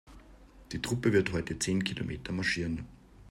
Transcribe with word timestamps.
Die 0.71 0.81
Truppe 0.81 1.13
wird 1.13 1.31
heute 1.31 1.59
zehn 1.59 1.83
Kilometer 1.83 2.31
marschieren. 2.33 2.87